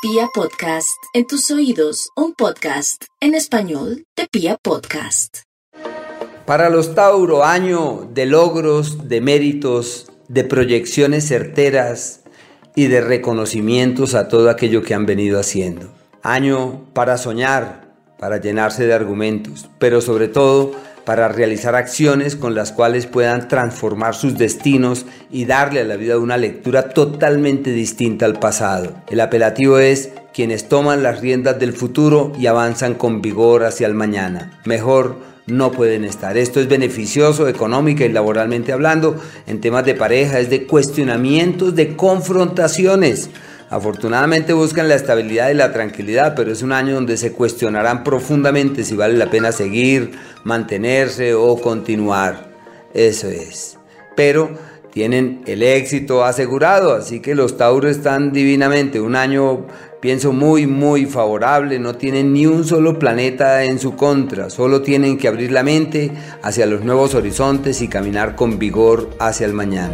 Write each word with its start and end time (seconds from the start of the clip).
Pia 0.00 0.28
Podcast, 0.32 0.96
en 1.12 1.26
tus 1.26 1.50
oídos, 1.50 2.10
un 2.14 2.32
podcast 2.32 3.06
en 3.20 3.34
español 3.34 4.04
de 4.16 4.28
Pia 4.30 4.56
Podcast. 4.56 5.38
Para 6.46 6.70
los 6.70 6.94
Tauro, 6.94 7.44
año 7.44 8.08
de 8.14 8.24
logros, 8.24 9.08
de 9.08 9.20
méritos, 9.20 10.06
de 10.28 10.44
proyecciones 10.44 11.26
certeras 11.26 12.20
y 12.76 12.86
de 12.86 13.00
reconocimientos 13.00 14.14
a 14.14 14.28
todo 14.28 14.50
aquello 14.50 14.84
que 14.84 14.94
han 14.94 15.04
venido 15.04 15.40
haciendo. 15.40 15.92
Año 16.22 16.84
para 16.94 17.18
soñar, 17.18 17.92
para 18.20 18.40
llenarse 18.40 18.86
de 18.86 18.94
argumentos, 18.94 19.68
pero 19.80 20.00
sobre 20.00 20.28
todo 20.28 20.76
para 21.08 21.26
realizar 21.26 21.74
acciones 21.74 22.36
con 22.36 22.54
las 22.54 22.70
cuales 22.70 23.06
puedan 23.06 23.48
transformar 23.48 24.14
sus 24.14 24.36
destinos 24.36 25.06
y 25.30 25.46
darle 25.46 25.80
a 25.80 25.84
la 25.84 25.96
vida 25.96 26.18
una 26.18 26.36
lectura 26.36 26.90
totalmente 26.90 27.70
distinta 27.70 28.26
al 28.26 28.38
pasado. 28.38 28.92
El 29.08 29.20
apelativo 29.20 29.78
es 29.78 30.10
quienes 30.34 30.68
toman 30.68 31.02
las 31.02 31.22
riendas 31.22 31.58
del 31.58 31.72
futuro 31.72 32.32
y 32.38 32.46
avanzan 32.46 32.92
con 32.92 33.22
vigor 33.22 33.64
hacia 33.64 33.86
el 33.86 33.94
mañana. 33.94 34.60
Mejor 34.66 35.16
no 35.46 35.72
pueden 35.72 36.04
estar. 36.04 36.36
Esto 36.36 36.60
es 36.60 36.68
beneficioso 36.68 37.48
económica 37.48 38.04
y 38.04 38.12
laboralmente 38.12 38.74
hablando. 38.74 39.16
En 39.46 39.62
temas 39.62 39.86
de 39.86 39.94
pareja 39.94 40.40
es 40.40 40.50
de 40.50 40.66
cuestionamientos, 40.66 41.74
de 41.74 41.96
confrontaciones. 41.96 43.30
Afortunadamente 43.70 44.54
buscan 44.54 44.88
la 44.88 44.94
estabilidad 44.94 45.50
y 45.50 45.54
la 45.54 45.72
tranquilidad, 45.72 46.34
pero 46.34 46.50
es 46.50 46.62
un 46.62 46.72
año 46.72 46.94
donde 46.94 47.16
se 47.16 47.32
cuestionarán 47.32 48.02
profundamente 48.02 48.84
si 48.84 48.96
vale 48.96 49.14
la 49.14 49.30
pena 49.30 49.52
seguir, 49.52 50.12
mantenerse 50.44 51.34
o 51.34 51.60
continuar. 51.60 52.48
Eso 52.94 53.28
es. 53.28 53.76
Pero 54.16 54.50
tienen 54.90 55.42
el 55.46 55.62
éxito 55.62 56.24
asegurado, 56.24 56.94
así 56.94 57.20
que 57.20 57.34
los 57.34 57.58
Tauros 57.58 57.90
están 57.90 58.32
divinamente. 58.32 59.00
Un 59.00 59.16
año, 59.16 59.66
pienso, 60.00 60.32
muy, 60.32 60.66
muy 60.66 61.04
favorable. 61.04 61.78
No 61.78 61.94
tienen 61.94 62.32
ni 62.32 62.46
un 62.46 62.64
solo 62.64 62.98
planeta 62.98 63.64
en 63.64 63.78
su 63.78 63.96
contra. 63.96 64.48
Solo 64.48 64.80
tienen 64.80 65.18
que 65.18 65.28
abrir 65.28 65.52
la 65.52 65.62
mente 65.62 66.10
hacia 66.42 66.64
los 66.64 66.84
nuevos 66.84 67.14
horizontes 67.14 67.82
y 67.82 67.88
caminar 67.88 68.34
con 68.34 68.58
vigor 68.58 69.10
hacia 69.20 69.46
el 69.46 69.52
mañana. 69.52 69.92